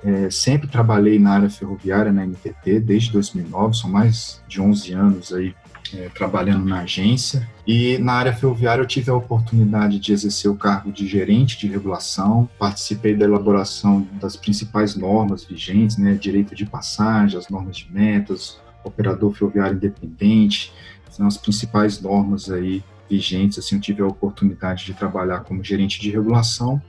é, 0.04 0.30
sempre 0.30 0.68
trabalhei 0.68 1.18
na 1.20 1.32
área 1.32 1.50
ferroviária 1.50 2.12
na 2.12 2.26
NTT 2.26 2.80
desde 2.80 3.12
2009, 3.12 3.78
são 3.78 3.90
mais 3.90 4.42
de 4.48 4.62
11 4.62 4.94
anos 4.94 5.34
aí 5.34 5.56
é, 5.94 6.10
trabalhando 6.10 6.66
na 6.66 6.82
agência. 6.82 7.48
E 7.66 7.98
na 7.98 8.14
área 8.14 8.34
ferroviária 8.34 8.82
eu 8.82 8.88
tive 8.88 9.10
a 9.10 9.16
oportunidade 9.16 10.00
de 10.00 10.14
exercer 10.14 10.50
o 10.50 10.56
cargo 10.56 10.92
de 10.92 11.08
gerente 11.08 11.58
de 11.58 11.68
regulação, 11.68 12.50
participei 12.58 13.16
da 13.16 13.26
elaboração 13.26 14.08
das 14.14 14.36
principais 14.36 14.96
normas 14.96 15.44
vigentes, 15.44 15.98
né, 15.98 16.14
direito 16.14 16.56
de 16.56 16.66
passagem, 16.66 17.38
as 17.38 17.50
normas 17.50 17.78
de 17.78 17.92
metas, 17.92 18.60
operador 18.84 19.34
ferroviário 19.34 19.76
independente, 19.76 20.74
são 21.10 21.28
as 21.28 21.38
principais 21.38 22.00
normas 22.00 22.50
aí 22.50 22.84
vigentes, 23.10 23.58
assim, 23.60 23.76
eu 23.76 23.82
tive 23.82 24.02
a 24.02 24.06
oportunidade 24.06 24.86
de 24.86 24.94
trabalhar 24.94 25.42
como 25.42 25.64
gerente 25.64 26.00
de 26.00 26.10
regulação 26.10 26.82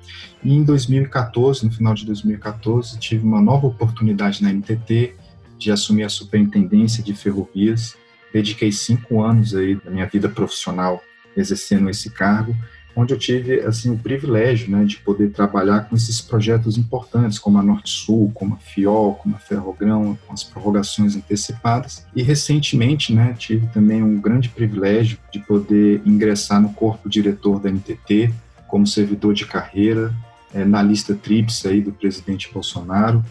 e 0.42 0.52
em 0.52 0.62
2014, 0.64 1.64
no 1.64 1.72
final 1.72 1.94
de 1.94 2.04
2014, 2.06 2.98
tive 2.98 3.25
uma 3.25 3.40
nova 3.40 3.66
oportunidade 3.66 4.42
na 4.42 4.52
NTT 4.52 5.14
de 5.56 5.72
assumir 5.72 6.04
a 6.04 6.08
superintendência 6.08 7.02
de 7.02 7.14
ferrovias. 7.14 7.96
Dediquei 8.32 8.70
cinco 8.70 9.22
anos 9.22 9.54
aí 9.54 9.75
da 9.76 9.90
minha 9.90 10.06
vida 10.06 10.28
profissional 10.28 11.02
exercendo 11.37 11.88
esse 11.88 12.10
cargo 12.10 12.54
onde 12.97 13.14
eu 13.14 13.18
tive 13.18 13.61
assim 13.61 13.90
o 13.90 13.99
privilégio 13.99 14.71
né, 14.71 14.85
de 14.85 14.99
poder 14.99 15.30
trabalhar 15.30 15.88
com 15.88 15.95
esses 15.95 16.21
projetos 16.21 16.76
importantes, 16.76 17.38
como 17.38 17.59
a 17.59 17.62
Norte 17.62 17.90
Sul, 17.90 18.33
como 18.35 18.54
a 18.54 18.59
FIOL, 18.59 19.14
como 19.14 19.37
a 19.37 19.38
Ferrogrão, 19.38 20.18
com 20.26 20.33
as 20.33 20.42
prorrogações 20.42 21.14
antecipadas. 21.14 22.04
E 22.14 22.23
recentemente 22.23 23.14
né, 23.14 23.35
tive 23.38 23.66
também 23.68 24.02
um 24.02 24.21
grande 24.21 24.49
privilégio 24.49 25.18
de 25.33 25.38
poder 25.38 26.02
ingressar 26.04 26.61
no 26.61 26.73
corpo 26.73 27.09
diretor 27.09 27.61
da 27.61 27.71
NTT 27.71 28.33
como 28.66 28.87
servidor 28.87 29.33
de 29.33 29.47
carreira, 29.47 30.12
é, 30.52 30.64
na 30.64 30.83
lista 30.83 31.14
TRIPS 31.14 31.66
aí 31.66 31.80
do 31.80 31.92
presidente 31.92 32.50
Bolsonaro, 32.52 33.25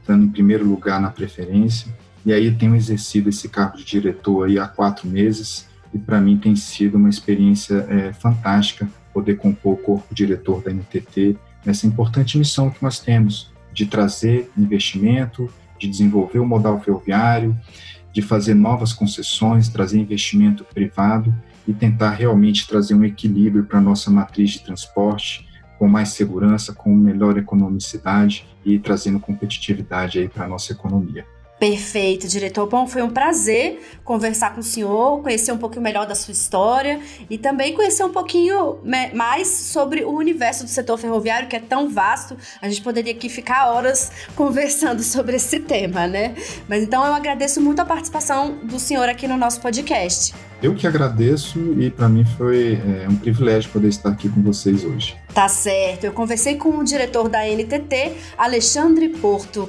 estando 0.00 0.24
em 0.24 0.30
primeiro 0.30 0.66
lugar 0.66 1.00
na 1.00 1.10
preferência. 1.10 1.92
E 2.26 2.32
aí 2.32 2.50
tenho 2.54 2.76
exercido 2.76 3.28
esse 3.28 3.48
cargo 3.48 3.76
de 3.76 3.84
diretor 3.84 4.48
aí 4.48 4.58
há 4.58 4.66
quatro 4.66 5.08
meses 5.08 5.66
e 5.92 5.98
para 5.98 6.20
mim 6.20 6.36
tem 6.36 6.56
sido 6.56 6.96
uma 6.96 7.08
experiência 7.08 7.86
é, 7.88 8.12
fantástica 8.12 8.88
poder 9.14 9.36
compor 9.36 9.74
o 9.74 9.76
corpo 9.76 10.12
diretor 10.12 10.60
da 10.60 10.72
NTT 10.72 11.36
nessa 11.64 11.86
importante 11.86 12.36
missão 12.36 12.68
que 12.68 12.82
nós 12.82 12.98
temos 12.98 13.50
de 13.72 13.86
trazer 13.86 14.50
investimento, 14.58 15.48
de 15.78 15.88
desenvolver 15.88 16.40
o 16.40 16.46
modal 16.46 16.80
ferroviário, 16.80 17.56
de 18.12 18.20
fazer 18.20 18.54
novas 18.54 18.92
concessões, 18.92 19.68
trazer 19.68 19.98
investimento 19.98 20.64
privado 20.64 21.34
e 21.66 21.72
tentar 21.72 22.10
realmente 22.10 22.66
trazer 22.66 22.94
um 22.94 23.04
equilíbrio 23.04 23.64
para 23.64 23.78
a 23.78 23.82
nossa 23.82 24.10
matriz 24.10 24.50
de 24.50 24.64
transporte, 24.64 25.48
com 25.78 25.88
mais 25.88 26.10
segurança, 26.10 26.72
com 26.72 26.94
melhor 26.94 27.36
economicidade 27.38 28.46
e 28.64 28.78
trazendo 28.78 29.18
competitividade 29.18 30.18
aí 30.18 30.28
para 30.28 30.44
a 30.44 30.48
nossa 30.48 30.72
economia. 30.72 31.26
Perfeito, 31.58 32.26
diretor. 32.26 32.68
Bom, 32.68 32.86
foi 32.86 33.00
um 33.00 33.10
prazer 33.10 33.80
conversar 34.04 34.54
com 34.54 34.60
o 34.60 34.62
senhor, 34.62 35.22
conhecer 35.22 35.52
um 35.52 35.56
pouquinho 35.56 35.82
melhor 35.82 36.06
da 36.06 36.14
sua 36.14 36.32
história 36.32 37.00
e 37.30 37.38
também 37.38 37.72
conhecer 37.74 38.04
um 38.04 38.10
pouquinho 38.12 38.78
mais 39.14 39.48
sobre 39.48 40.04
o 40.04 40.10
universo 40.10 40.64
do 40.64 40.70
setor 40.70 40.98
ferroviário, 40.98 41.48
que 41.48 41.56
é 41.56 41.60
tão 41.60 41.88
vasto. 41.88 42.36
A 42.60 42.68
gente 42.68 42.82
poderia 42.82 43.12
aqui 43.12 43.28
ficar 43.28 43.68
horas 43.72 44.10
conversando 44.36 45.02
sobre 45.02 45.36
esse 45.36 45.60
tema, 45.60 46.06
né? 46.06 46.34
Mas 46.68 46.82
então 46.82 47.06
eu 47.06 47.14
agradeço 47.14 47.60
muito 47.60 47.80
a 47.80 47.84
participação 47.84 48.58
do 48.64 48.78
senhor 48.78 49.08
aqui 49.08 49.26
no 49.26 49.36
nosso 49.36 49.60
podcast. 49.60 50.34
Eu 50.62 50.74
que 50.74 50.86
agradeço 50.86 51.58
e 51.78 51.90
para 51.90 52.08
mim 52.08 52.24
foi 52.36 52.74
é, 52.74 53.08
um 53.08 53.16
privilégio 53.16 53.70
poder 53.70 53.88
estar 53.88 54.10
aqui 54.10 54.28
com 54.28 54.42
vocês 54.42 54.84
hoje. 54.84 55.16
Tá 55.32 55.48
certo. 55.48 56.04
Eu 56.04 56.12
conversei 56.12 56.56
com 56.56 56.78
o 56.78 56.84
diretor 56.84 57.28
da 57.28 57.44
NTT, 57.46 58.16
Alexandre 58.36 59.08
Porto. 59.08 59.68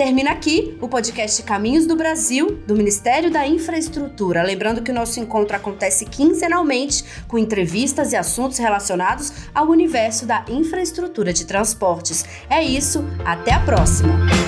Termina 0.00 0.30
aqui 0.30 0.78
o 0.80 0.88
podcast 0.88 1.42
Caminhos 1.42 1.86
do 1.86 1.94
Brasil, 1.94 2.58
do 2.66 2.74
Ministério 2.74 3.30
da 3.30 3.46
Infraestrutura. 3.46 4.42
Lembrando 4.42 4.82
que 4.82 4.90
o 4.90 4.94
nosso 4.94 5.20
encontro 5.20 5.54
acontece 5.54 6.06
quinzenalmente 6.06 7.04
com 7.28 7.36
entrevistas 7.36 8.14
e 8.14 8.16
assuntos 8.16 8.56
relacionados 8.56 9.30
ao 9.54 9.66
universo 9.66 10.24
da 10.24 10.42
infraestrutura 10.48 11.34
de 11.34 11.44
transportes. 11.44 12.24
É 12.48 12.64
isso, 12.64 13.04
até 13.26 13.52
a 13.52 13.60
próxima! 13.60 14.39